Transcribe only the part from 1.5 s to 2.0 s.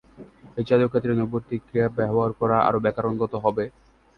ক্রিয়া